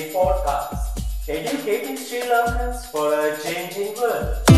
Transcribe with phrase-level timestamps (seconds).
[0.00, 4.51] Podcast, educating Sri Lankans for a changing world.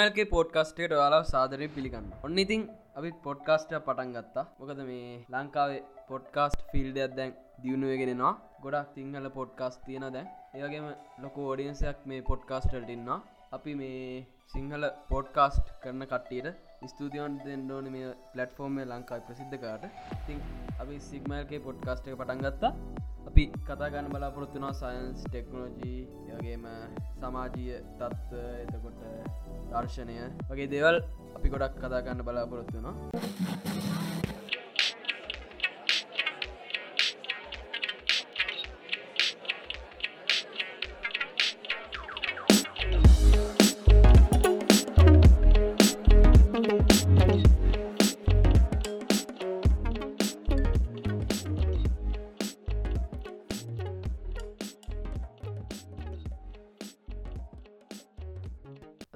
[0.00, 2.06] සිගමල්ගේ පෝඩ්කස්ටේට ඔයාලා සාදරය පිළිගන්න.
[2.26, 2.62] ඔන්න ඉතින්
[2.98, 4.44] අපි පොඩ්කාස්ට පටන් ගත්තා.
[4.58, 7.32] මොකද මේ ලංකාවේ පොඩ්කාස්ට් ෆිල්ඩයක් දැන්
[7.62, 8.32] දියුණුවගෙනෙනවා
[8.64, 10.30] ගොඩක් තිංහල පොඩ්කාස් තියෙන දැන්.
[10.56, 10.86] ඒවගේම
[11.24, 13.18] ලොකු ෝඩියන්සයක් මේ පොඩ්කාස්ටල්ට ඉන්නවා.
[13.56, 14.00] අපි මේ
[14.54, 19.84] සිංහල පෝඩ්කාස්ට් කරන කට්ටියට ස්තුතියන් දෙන්නඩෝන මේ පලට්ෆෝර්ම් ලංකායි ප්‍රසිද්ධකාට
[20.26, 20.40] තින්
[20.82, 22.72] අපි සිගමල්ගේ පොඩ්කාස්ට එක පටන් ගත්තා.
[23.40, 26.00] අපි කතාගන්න බලාපොරොත්තුනා සයින්ස් ටෙක්නෝජී
[26.34, 26.64] යගේම
[27.20, 29.00] සමාජීය තත්ත්ව එතකොට
[29.70, 30.16] දර්ශනය.
[30.50, 30.96] වගේ දේවල්
[31.36, 34.09] අපි ගොඩක් කතාගන්න බලාපොරොත්තුනවා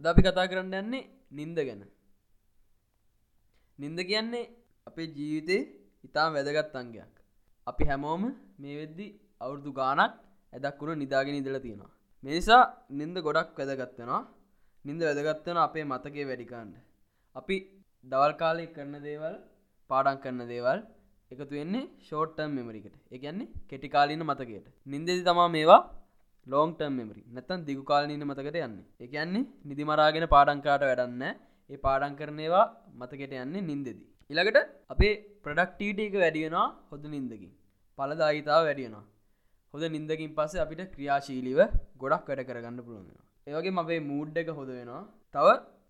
[0.05, 1.03] අද අපි කතා කරන්න යන්නේ
[1.39, 1.83] නින්ද ගැන.
[3.79, 4.51] නින්ද කියන්නේ
[4.87, 5.63] අපේ ජීවිතේ
[6.07, 7.13] ඉතාම වැදගත් අංගයක්.
[7.67, 8.25] අපි හැමෝම
[8.63, 9.07] මේ වෙද්දි
[9.45, 10.13] අවුරදු ගානක්
[10.53, 11.93] ඇදක් වුණ නිදාගෙන ඉදල තියෙනවා.
[12.23, 12.63] මේනිසා
[13.01, 14.23] නින්ද ගොඩක් වැදගත්වෙනවා
[14.85, 16.75] නින්ද වැදගත්වන අපේ මතකේ වැඩිකාන්ඩ
[17.37, 17.57] අපි
[18.05, 19.35] දවල් කාලය කරන දේවල්
[19.91, 20.79] පාඩන් කරන දේවල්
[21.31, 24.67] එකතු වෙන්නේ ෂෝට්ටම් මෙමරිකට එකන්නේ කෙටිකාලීන මතකයට.
[24.93, 25.83] නින්දෙදි තමා මේවා
[26.47, 28.77] ලෝන්ටම් මෙමරි නැතන් දිගු කාලනීන මතකට යන්න.
[29.01, 31.23] එක යන්නේ නිදිමරාගෙන පාඩංකාට වැඩන්න
[31.71, 32.67] ඒ පාඩන් කරනේවා
[33.01, 34.09] මතකට යන්නේ නින්දෙදී.
[34.31, 35.13] ඉළඟට අපේ
[35.45, 37.53] ප්‍රඩක්ටීට එක වැඩියෙනවා හොඳ නින්දකින්.
[37.99, 39.05] පලදායිතාව වැඩියෙනවා
[39.75, 41.61] හොඳ නින්දකින් පස්සේ අපිට ක්‍රියාශීලිව
[42.03, 43.25] ගොඩක් වැඩ කරගන්න පුළුවෙනවා.
[43.47, 45.03] ඒවගේ අපේ මූඩ් එක හොද වෙනවා.
[45.35, 45.47] තව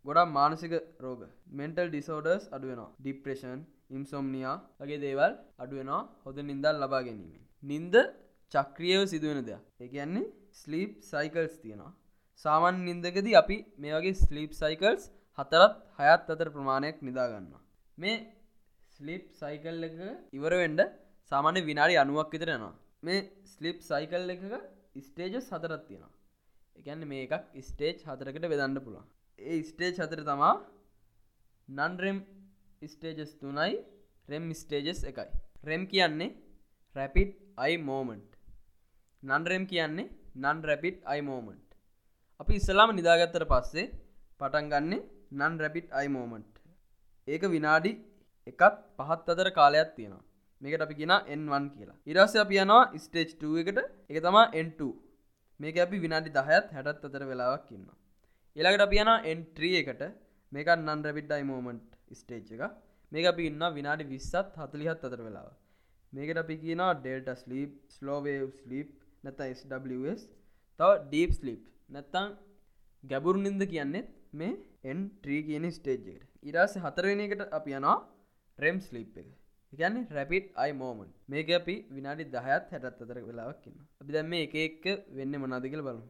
[0.07, 1.21] ගොඩක් මානසික රෝග
[1.53, 3.61] මෙන්ටල් ඩිසෝඩර්ස් අඩුවෙනවා ඩිප්‍රේෂන්
[3.97, 7.43] ඉම්සොම්නියා වගේ දේවල් අඩුවෙනවා හොඳ නින්දල් ලබා ගැනීම.
[7.63, 7.95] නින්ද
[8.53, 9.63] චක්‍රියව සිදුවෙන දෙයක්.
[9.81, 11.93] එකන්නේ ස්ලීප් සයිකල්ස් තියෙනවා.
[12.45, 15.03] සාමන් නින්දකද අපි මේ වගේ ස්ලීප් සයිකල්ස්
[15.39, 17.53] හතරත් හයත් අතර ප්‍රමාණයක් නිදාගන්න
[17.99, 18.17] මේ
[18.97, 19.97] ස්ලිප් සයිකල් එක
[20.39, 20.81] ඉවරවෙන්ඩ
[21.31, 23.21] සාමාන්‍ය විනාඩි අනුවක් විතරෙනවා මේ
[23.53, 24.45] ස්ලිප් සයිකල් එකක
[24.99, 26.13] ස්ටේජස් හතරත් තියෙනවා.
[26.79, 27.35] එකන්න මේ එකක්
[27.69, 29.07] ස්ටේජ් හතරකට වෙදන්න පුළුවන්.
[29.39, 30.55] ඒ ස්ටේජ් හතර තමා
[31.69, 32.19] නන්රෙම්
[32.83, 33.73] ස්ටේජස් තුනයි
[34.29, 35.29] රෙම් ස්ටේජස් එකයි.
[35.69, 36.31] රෙම් කියන්නේ
[36.97, 38.31] රැපිට් අයි මෝමන්ට්
[39.23, 41.69] නන්රෙම් කියන්නේ නන් රැපිට් අයි මෝමන්ට්
[42.41, 43.87] අපි ඉස්සලාම නිදාගත්තර පස්සේ
[44.41, 45.03] පටන්ගන්නේ
[45.33, 46.55] නන් රැපිට් අයි මෝමන්ට්
[47.29, 47.93] ඒක විනාඩි
[48.47, 50.25] එකත් පහත් අතර කාලයක් තියෙනවා.
[50.63, 51.99] මේකට අපි කියෙන එන්වන් කියලා.
[52.07, 53.79] ඉරස්ස අප යනවා ස්ටේජ් 2 එකට.
[54.11, 54.81] එක තමා එන්ට
[55.61, 57.87] මේක අපි විනාඩි දහයත් හැටත් අතර වෙලාවක් ඉන්න
[58.57, 60.03] එලාකට අපි යන එන්ට්‍රී එකට.
[60.53, 62.63] මේක නන් රැපිට් අයි මෝමන්ට් ස්ටේජ් එක
[63.13, 65.49] මේක අපි ඉන්න විනාඩි විස්සත් හතලිහත් අතර වෙලාව
[66.13, 68.91] මේකට අපි කියන delta sleep slow wave sleep
[69.25, 70.23] නැත SWS
[70.81, 72.29] තව ඩීප් ස්ලිප් නැත්තං
[73.05, 74.53] ගැබුරු නින්ද කියන්නෙත් මේ
[74.91, 77.97] එන් ත්‍රී කියන ස්ටේජ්ජකට ඉරස හතරවෙන එකට අප යනවා
[78.59, 79.29] රෙම් ස්ලිප් එක.
[79.73, 84.55] එකන්න රැපිට් අයි මෝමන් මේක අපි විනාඩි දහයත් හැටත් අතර වෙලාවක්කින්න අපි දැම් මේ එක
[84.67, 84.85] එක්ක
[85.19, 86.05] වෙන්න මනාදකල් බලමු.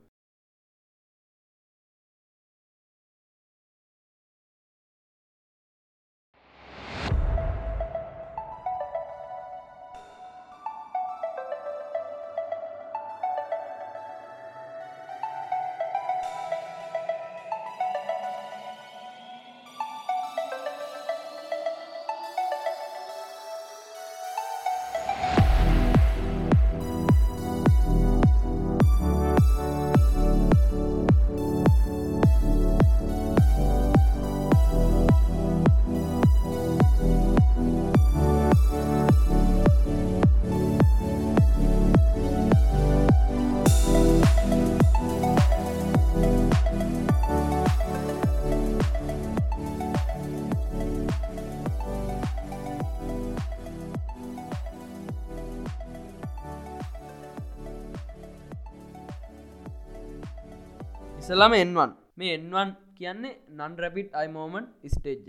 [61.24, 65.28] ඉසලම එන්වන් මේ එන්වන් කියන්නේ නන් රැපිට් අයිමෝමන් ස්ටේජ්ජ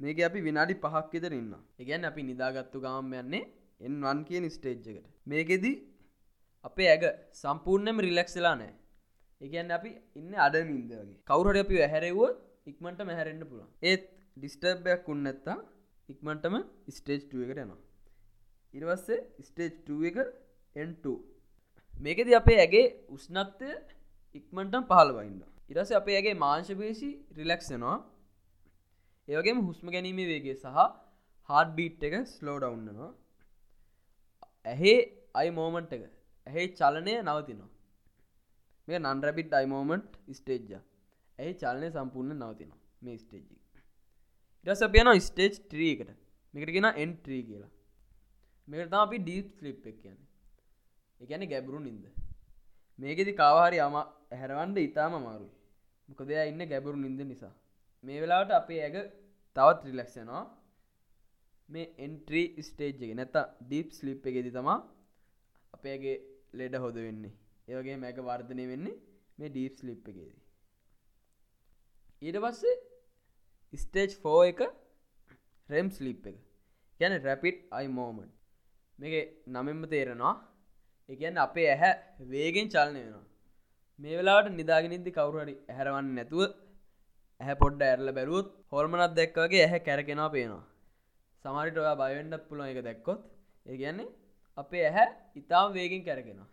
[0.00, 1.50] මේක අපි විනාඩි පහක් ඉදර ඉන්න
[1.80, 3.42] එකගැන් අපි නිදාගත්තු ගාම යන්නේ
[3.80, 5.76] එන්වන් කියන ස්ටේජ්ජකට මේකෙදී
[6.64, 7.04] අපේ ඇග
[7.42, 8.72] සම්පූර්ණයම රිලක්ස්ලා නෑ
[9.40, 12.32] එකන්න අපි ඉන්න අඩ මින්ද වගේ කවුරට අපි ඇහැරෙවුව
[12.66, 13.70] ඉක්මට මැහැරෙන්න්න පුළුවන්.
[13.82, 14.02] ඒත්
[14.36, 15.58] ඩිස්ටර්බයක් උන්නත්තා
[16.08, 16.54] ඉක්මටම
[16.90, 17.80] ස්ටේජ් එකට යනවා.
[18.74, 19.72] ඉරවස්සේ ස්ටේජ්
[20.10, 20.18] එක
[20.76, 21.04] එන්ට
[21.94, 23.70] මේකද අපේ ඇගේ උස්නත්වය
[24.34, 25.40] ඉක්මටම් පහළ වයින්න
[25.70, 27.96] ඉරස අපේ ඇගේ මාංශපේශි රිලක්ෂනවා
[29.28, 30.78] ඒවගේම හුස්ම ගැනීමේ වේගේ සහ
[31.48, 33.10] හාඩ බීට් එක ස්ලෝ ඩවන්නවා
[34.64, 34.98] ඇහේ
[35.34, 36.04] අයි මෝමන්ට් එක
[36.46, 37.70] ඇහේ චලනය නවතිනවා.
[38.88, 40.70] මේ නන්රැබිට් අයිමෝමන්ට් ස්ටේජ්ජ
[41.38, 43.56] ඇයි චලනය සම්පූර්ණ නවතිනවා මේ ස්ටේජි
[44.66, 46.10] ඉරස අපයන ස්ටේජ් ත්‍රීකට
[46.54, 47.70] මේකටගෙන එන්ට්‍රී කියලා.
[48.68, 50.28] මේකට අපි ඩීප් ලිප් එක කියන්නේ.
[51.20, 52.04] එකැන ගැබරු නින්ද.
[52.98, 53.96] මේකෙදි කාවාහරි අම
[54.32, 55.52] ඇහැරවන්ඩ ඉතාම අමාරුයි.
[56.08, 57.54] මොකදයා ඉන්න ගැබරු නින්ද නිසා.
[58.04, 58.96] මේ වෙලාට අපේ ඇග
[59.56, 60.42] තවත් රිලක්ෂනවා
[61.68, 64.78] මේ එන්ට්‍රී ස්ටේජ් එක නැත ඩීප් ස්ලිප් එකෙදි තමා
[65.74, 66.16] අපේගේ
[66.58, 67.34] ලෙඩ හොද වෙන්නේ.
[67.68, 68.96] ඒවගේ මැක වර්ධනය වෙන්නේ
[69.38, 70.44] මේ ඩීප් ස්ලිප් එකේදී.
[72.22, 72.76] ඊට පස්සේ
[73.72, 74.60] ස්ටේජ් ෆෝ එක
[75.68, 76.38] රෙම් ස්ලිප් එක.
[77.00, 78.28] ගැන රැපිට් අයි මෝමන්්
[78.98, 79.14] මේක
[79.54, 80.34] නමෙන්ම තේරෙනවා.
[81.08, 81.92] එකන්න අපේ ඇහැ
[82.32, 83.29] වේගෙන් චලනය වෙනවා.
[84.00, 86.42] මේ වෙලාට නිදාගෙනනිදදි කවුරහරි ඇහැරවන්න නැතුව
[87.40, 90.64] ඇහ පොඩ්ඩ ඇරල බැලුවත් හොල්මනත් දැක්වගේ ඇහැ කැරකෙනවා පේනවා.
[91.44, 93.20] සමරිට ඔයා බයවෙන්ඩ පුළො එක දැක්කොත්.
[93.66, 94.14] ඒ කියන්නේ
[94.58, 95.08] අපේ ඇහැ
[95.40, 96.48] ඉතාම් වේගෙන් කැරගෙනවා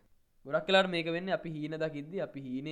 [0.45, 2.67] ගොඩක් කලාට මේක වෙන්න අපි හීන දකිද්ද අපි හීන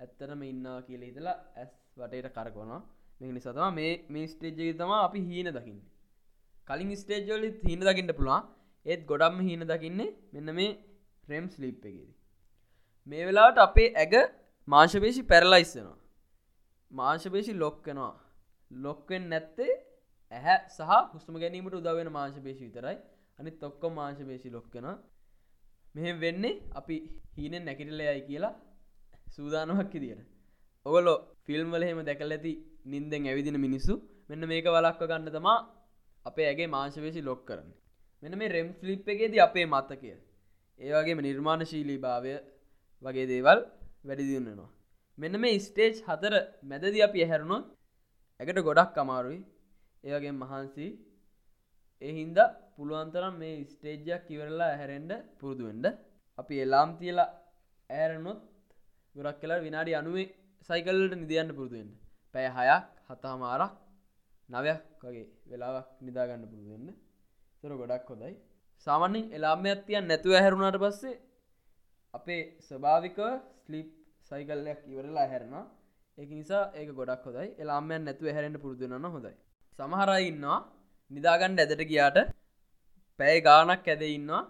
[0.00, 2.80] ඇත්තනම ඉන්නවා කියල ඉතලා ඇස් වටේට කරකවනවා.
[3.20, 5.80] මේ නිසතම මේ මේ ස්ටේජ්ජය තම අපි හීන දකින්න.
[6.68, 8.42] කලින් ස්ටේජ්ජලි හීන දකිට පුළුවන්.
[8.86, 10.70] ඒත් ගොඩම්ම හීන දකින්නේ මෙන්න මේ
[11.24, 12.10] රෙම් ස්ලිප් එකේද.
[13.08, 14.14] මේ වෙලාට අපේ ඇග
[14.68, 15.96] මාංශපේශි පැරලයිස්සනවා
[16.90, 18.14] මාංශපේශි ලොක්කෙනවා
[18.70, 19.72] ලොක්වෙන් නැත්තේ
[20.32, 22.96] ඇහැ සහ හුස්ම ගැනීමට උදවෙන මාංශපේශි විතරයි.
[23.38, 24.86] අනි තොක්කො මාංශපේශි ලොක්කෙන
[25.94, 26.96] මෙහෙම වෙන්නේ අපි
[27.36, 28.54] හීනෙන් නැකිටලයයි කියලා
[29.28, 30.20] සූදානමක් ඉදිට
[30.86, 31.14] ඔගොලො
[31.46, 32.52] ෆිල්ම්වල එහෙම දැකල ඇති
[32.84, 33.94] නින්දෙන් ඇවිදින මිනිස්සු
[34.28, 35.58] මෙන්න මේක වලක්ව ගන්න තමා
[36.24, 37.70] අපේ ඇගේ මාංශවේශි ලොක් කරන්න.
[38.22, 40.14] මෙන මේ රෙම් ෆලිප් එකේද අපේ මත්තකය
[40.80, 42.32] ඒවගේම නිර්මාණශීලී භාවය
[43.04, 43.60] වගේ දේවල්
[44.04, 44.70] වැඩිදියන්නවා
[45.18, 47.66] මෙන්න මේ ස්ටේජ් හතර මැදද අපි ඇහැරුණොත්
[48.40, 49.40] ඇකට ගොඩක් අමාරුයි.
[50.04, 50.86] ඒවගේ මහන්සි
[52.02, 52.38] එහින්ද
[52.74, 55.86] පුළුවන්තරම් මේ ස්ටේජ්ජයක් කිවරලා ඇහැරෙන්ඩ පුරුදුුවෙන්ඩ
[56.38, 57.34] අපි එලාම් තියලා
[57.90, 58.40] ඇරනොත්
[59.14, 60.26] ගොරක් කලා විනාඩි අනුවේ
[60.68, 61.94] සයිකල්ලට නිදියන්න පුරුදුවෙන්ට
[62.34, 63.72] පැය හයක් හතාමාරක්
[64.48, 66.88] නවයක් වගේ වෙලාවක් නිදාගන්න පුරුදුවෙන්න
[67.62, 68.34] තොර ගොඩක් හොදයි
[68.86, 71.20] සාමන්‍යින් එලාම ඇත්තියන් නැතුව ඇහැරුණට පස්සේ
[72.14, 73.18] අපේ ස්වභාවික
[73.62, 73.88] ස්ලිප්
[74.30, 75.64] සයිකල්ලයක් ඉවරලා හැරෙනවා
[76.18, 79.36] ඒක නිසා ඒක ගොඩක් හොදයි එලාමයන් නැතුව හැරෙන්ට පුරුදුනන්න හොදයි
[79.78, 80.60] සමහරයි ඉන්නවා
[81.10, 82.18] නිදාගණ්ඩ ඇදට ගියාට
[83.20, 84.42] පැය ගානක් ඇද ඉන්නවා.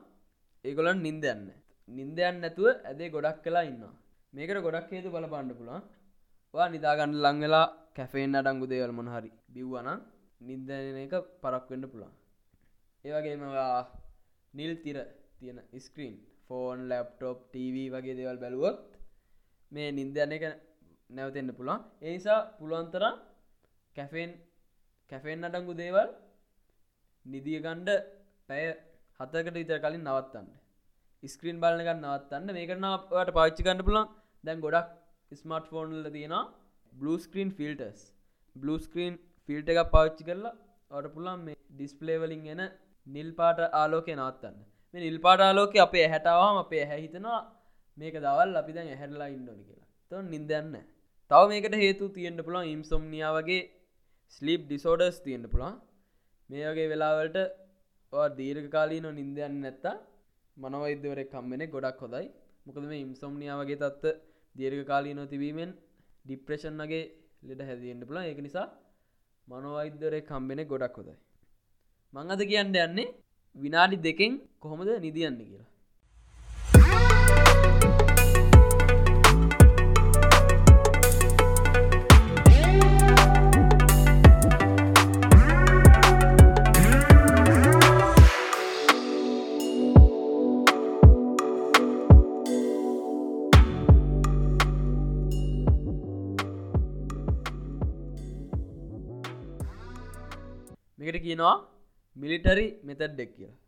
[0.64, 1.44] ඒගොලන් නින්දයන්න
[1.88, 3.94] නින්දයන් නැතුව ඇදේ ගොඩක් කලා ඉන්නවා.
[4.32, 5.84] මේකට ගොඩක් හේතු බල පාණ්ඩ පුළන්
[6.54, 7.66] වා නිදාගන්න ලංවෙලා
[7.96, 9.88] කැෆෙන් අඩංගු දේවල් මොනහරි බිව්වන
[10.40, 12.12] නින්දන එක පරක්වෙන්න පුළන්
[13.04, 13.42] ඒවගේම
[14.54, 14.98] නිල් තිර
[15.38, 16.14] තියෙන ස්ක්‍රීන්
[16.50, 18.78] ෆෝන් ලැප්ටොප් TV වගේ දේවල් බැලුවොත්
[19.72, 20.44] මේ නින්දයන එක
[21.10, 21.80] නැවතෙන්න්න පුළුවන්.
[22.02, 23.04] ඒනිසා පුළුවන්තර
[23.96, 24.30] කැෆෙන්
[25.12, 26.08] කැෆෙන් අඩංගු දේවල්
[27.26, 27.90] නිදිය ගණ්ඩ
[28.48, 28.64] පැය
[29.20, 30.48] හතකට ඉතර කලින් නවත්තන්න.
[31.22, 32.48] ස්ක්‍රීන් බලනක නවත්තන්න.
[32.56, 34.06] මේකරනට පාච්චි කන්න පුලන්
[34.44, 34.88] දැන් ගොඩක්
[35.32, 36.44] ස්මර්ට් ෆෝන්ල තියෙනවා
[36.92, 38.00] blue screen filters
[38.56, 39.14] blue screen
[39.48, 40.54] filter එකක් පාච්චි කරලා
[40.90, 42.62] අට පුළන් මේ ඩිස්පලේවලින් එන
[43.06, 44.56] නිල් පාට ආලෝකය නවත්තන්න.
[44.94, 47.40] මේ නිල් පාට ආලෝක අපේ හැටවාම අපේ හැහිතනවා
[47.96, 49.88] මේක දවල් අපි දැන් ඇහැරලා ඉන්නඩි කියලා.
[50.10, 50.74] තො නින්දන්න
[51.30, 53.62] තව මේකට හේතු තියෙන්ට පුළන් ඉම්සොම්නියා වගේ
[54.32, 55.74] ස්ලිප් ඩිසෝඩර්ස් තියෙන්ට පුළන්
[56.50, 57.38] මේ වගේ වෙලාවලට
[58.38, 59.96] දීර්ඝ කාලී නො නින්දයන්න නැත්තා
[60.56, 62.26] මනවෛද්‍යවර කම්මෙන ගොඩක් හොදයි
[62.66, 64.04] මොකද මේ ඉම්සොම්නියා වගේ තත්ත
[64.54, 65.70] දීර්ඝ කාලී නො තිබීමෙන්
[66.24, 67.04] ඩිප්‍රේෂන්ගේ
[67.42, 68.68] ලෙඩ හැදියෙන්ට පුළ ඒක නිසා
[69.48, 71.16] මනවෛද්‍යවරය කම්බෙන ගොඩක් හොදයි
[72.12, 73.08] මං අද කියන්න යන්නේ
[73.56, 75.66] විනාඩි දෙකෙන් කොහොමද නිදියන්න කියලා.
[100.98, 101.77] මේකට කියනවා
[102.18, 103.58] මිලිටරි මෙතඩ් දෙක් කියලා.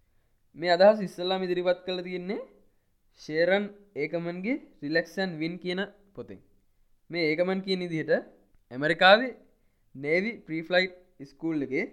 [0.56, 2.46] මේ අදහස් ඉස්සල්ලාම ඉදිරිපත් කළ තියෙන්නේ
[3.20, 3.64] ශේරන්
[3.96, 5.80] ඒකමන්ගේ රිලක්ෂන් වින් කියන
[6.14, 6.40] පොතෙන්.
[7.10, 8.12] මේ ඒකමන් කියන ඉදිහට
[8.72, 9.36] ඇමරිකාවේ
[9.94, 11.86] නේවි ප්‍රීෆ්ලයිට් ස්කූල් එකේ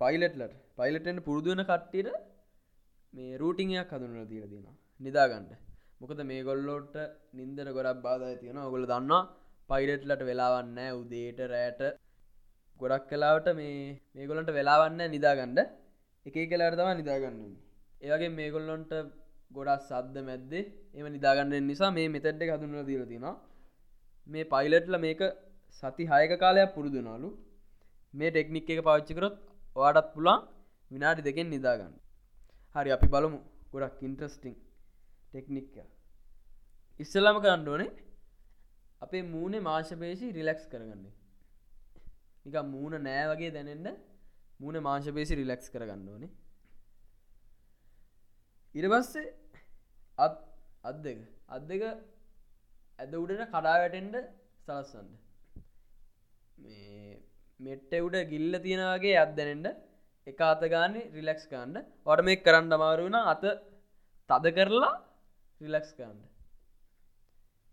[0.00, 2.08] පයිලට්ලට පයිලටෙන්ට පුරුදුවන කට්ටිට
[3.12, 5.52] මේ රූටිංයක් හඳුනල දීල දෙෙනවා නිදාගන්නඩ
[6.00, 6.94] මොකද මේ ගොල්ලෝට
[7.32, 9.22] නින්දර ගොඩක් බාධ තියෙන ඔගොල දන්නවා
[9.68, 11.80] පයිරට්ලට වෙලාවන්න උදේට රෑට
[12.80, 13.76] ගොඩක් කලාවට මේ
[14.14, 15.58] මේගොලන්ට වෙලාවන්න නිදාගණ්ඩ
[16.26, 17.38] එක කලාට තම නිදාගන්න
[18.02, 18.92] ඒවගේ මේගොල්ලොන්ට
[19.50, 20.64] ගොඩක් සද්ද මැද්දේ
[20.98, 23.34] එම නිදාගන්න නිසා මේ මෙතැඩ්ඩ හඳුන්න දීල තිනවා.
[24.26, 25.20] මේ පයිලට්ල මේක
[25.80, 27.28] සති හයක කාලයක් පුරුදුනාලු
[28.14, 29.36] මේ ටෙක්නික් එක පවිච්චිකරොත්
[29.76, 30.46] වාඩත් පුළන්
[30.90, 31.94] විනාඩි දෙකෙන් නිදාගන්න.
[32.76, 33.40] හරි අපි බලමු.
[33.72, 34.54] ගොඩක් ඉන්ට්‍රස්ටිං
[35.30, 35.76] ටෙක්නික්ක
[37.00, 37.90] ඉස්සල්ලම කරන්න ඕනේ
[39.02, 41.12] අපේ මූුණේ මාංශපේශී රිලෙක්ස් කරගන්නේ
[42.46, 44.00] නික මූුණ නෑ වගේ දැනෙන්ට
[44.60, 46.32] මූුණ මාංශපේසි රිලෙක්ස් කරගන්න ඕනේ.
[48.74, 49.26] ඉර පස්සේ
[50.18, 50.34] අත්
[50.84, 51.18] අත් දෙක.
[51.48, 51.82] අත් දෙක
[52.98, 54.16] ඇද උඩට කඩා වැටෙන්ට
[54.60, 55.12] සලස්සන්ට
[57.60, 59.68] මෙට්ට උඩ ගිල්ල තියෙනවාගේ අත් දැනෙන්ට
[60.26, 63.44] එක අතගාන රිලෙක්ස් කාන්ඩ වට මේ කරන්න අමාරුවන අත
[64.30, 64.94] තද කරලා
[65.60, 66.22] රිලෙක්ස් කාන්ඩ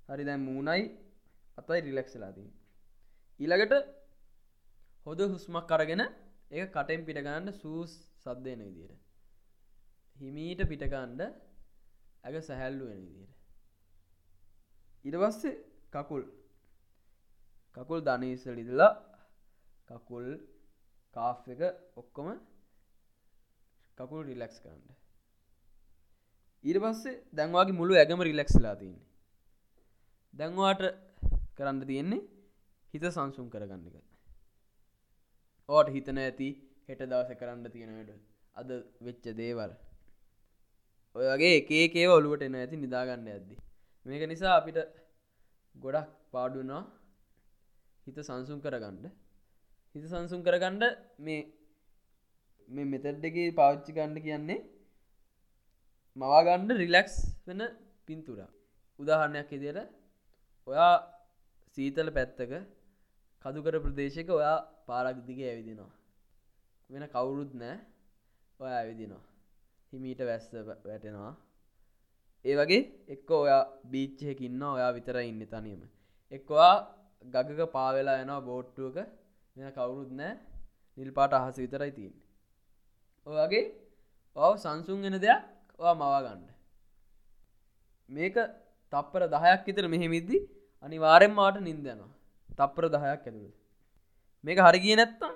[0.10, 0.84] හරි දැන් මූනයි
[1.58, 2.50] අතයි රිලෙක්ස්ලාදී
[3.40, 3.76] ඊළඟට
[5.06, 6.04] හොද හුස්මක් කරගෙන
[6.52, 7.92] ඒ කටෙන් පිටගන්න සූස්
[8.24, 9.02] සද්දයන විදියට.
[10.16, 11.22] හිමීට පිටකණ්ඩ
[12.24, 13.34] ඇග සැහැල්ලු වෙන විදියට.
[15.06, 15.60] ඉඩවස්සේ
[15.94, 16.24] කකුල්.
[17.78, 18.94] කකුල් ධනීසලිදලා
[19.90, 20.28] කකුල්
[21.14, 21.62] කාෆ් එක
[21.96, 22.28] ඔක්කොම
[23.98, 24.86] කකුල් රිලෙක්ස් කරන්න.
[26.64, 29.10] ඊට පස්සේ දැන්වාගේ මුළු ඇගම රිලෙක්ස්ලා තියන්නේ.
[30.34, 30.82] දැන්වාට
[31.58, 32.28] කරන්න තියෙන්නේ
[32.94, 34.11] හිත සංසුම් කරගන්න එක.
[35.72, 36.50] ඕට හිතන ඇති
[36.88, 38.12] හෙට දවස කරන්න තියෙනට
[38.56, 38.70] අද
[39.02, 39.72] වෙච්ච දේවල්.
[41.16, 43.56] ඔයගේ ඒකේ ඔලුවට එන ඇති නිදාගන්න ඇද්දි
[44.06, 44.80] මේක නිසා අපිට
[45.76, 46.84] ගොඩක් පාඩුනා
[48.08, 49.06] හිත සංසුම් කරගන්න.
[49.96, 50.84] හිත සංසුම් කරගණ්ඩ
[51.20, 51.42] මේ
[52.70, 54.60] මේ මෙතැඩ්ඩක පාච්චි කණ්ඩ කියන්නේ
[56.18, 57.16] මවාගණ්ඩ රිලැක්ස්
[57.48, 57.62] වෙන
[58.08, 58.40] පින්තුර
[59.00, 59.80] උදාහරණයක් ඉදියට
[60.68, 60.94] ඔයා
[61.78, 62.52] සීතල පැත්තක
[63.46, 64.58] කදුකර ප්‍රදේශක ඔයා
[64.88, 65.92] පාරක් දිග ඇවිදිනවා.
[66.90, 67.76] වෙන කවුරුත් නෑ.
[68.60, 69.24] ඔය ඇවිදිනවා.
[69.94, 70.48] හිමීට වැස්ස
[70.84, 71.34] වැටෙනවා.
[72.46, 75.82] ඒ වගේ එක්ක ඔයා බීච්චයකින්න ඔයා විතර ඉන්න තනියම.
[76.32, 76.74] එක්වා
[77.26, 78.98] ගගක පාවෙලා යනවා බෝට්ටුවක.
[79.56, 80.34] මෙ කවුරුත් නෑ.
[80.98, 82.22] නිල් පාට අහස විතරයි තියන්නේ.
[83.28, 83.66] ඔයගේ
[84.36, 85.42] ඔව සංසුන් වෙන දෙයක්
[85.80, 86.42] ඔයා මවාගන්න
[88.10, 88.36] මේක
[88.94, 90.38] තප්පර දහයක් විතර මෙහෙමිද්දි
[90.84, 92.12] අනිවාරෙන් මාට නින්දයනවා
[92.62, 93.46] තප්පර දහයක් ඇතුළ
[94.44, 95.34] මේක හරිගිය නැත්තම්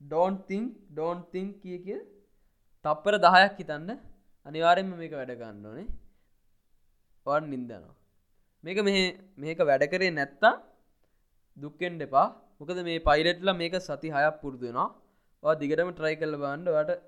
[0.00, 2.00] ඩෝන්තිං ඩෝන්තිං කිය කිය
[2.84, 3.90] තප්පර දහයක් හිතන්න
[4.46, 5.88] අනිවාරෙන්ම මේක වැඩගන්න ඕනේ.
[7.26, 7.94] වන් නින්දනවා.
[8.64, 8.78] මේක
[9.42, 10.54] මේක වැඩ කරේ නැත්තා
[11.56, 12.28] දුක්කෙන්ට එපා.
[12.58, 17.00] මොකද මේ පයිලට්ල මේක සති හයක් පුරුදුනවා දිගටම ට්‍රයි කල්ල බාන්ඩ වට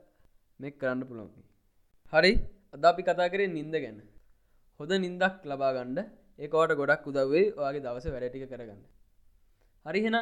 [0.61, 1.29] මෙක් කරන්න පුළොන්
[2.13, 2.33] හරි.
[2.75, 3.99] අද අපි කතා කරේ නින්ද ගැන.
[4.81, 5.99] හොද නින්දක් ලබාගණ්ඩ
[6.39, 8.81] ඒකවට ගොඩක් උදවේ ඔයාගේ දවස වැඩටික කරගන්න.
[9.87, 10.17] හරිහෙනම්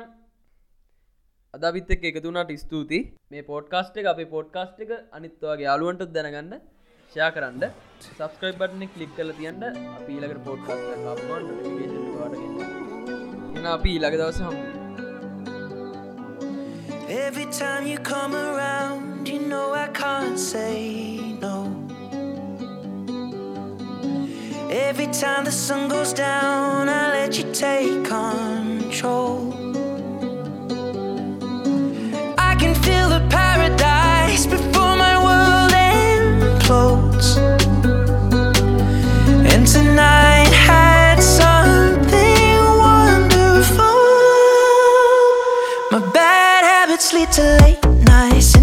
[1.54, 2.98] අදවිත් එක් එකතුනාට ස්තුති
[3.30, 6.52] මේ පෝට්කාස්ට එක අපේ පෝට්කාස්ට් එක අනිත්වාගේ යාලුවන්ට දැනගන්න
[7.12, 7.64] ෂයා කරන්න
[8.08, 9.64] සබස්ක්‍රයිබ් බටන කලික් කල තියන්ට
[9.96, 10.86] අපි ඊලකට පෝට්කාස්ට
[13.56, 14.62] එන අපි ඊළඟ දවස හමු
[17.12, 21.59] Every time you come around, you know I can't say no.
[24.72, 29.52] Every time the sun goes down, I let you take control.
[32.38, 37.36] I can feel the paradise before my world implodes.
[39.52, 43.84] And tonight had something wonderful.
[45.90, 48.54] My bad habits lead to late nights,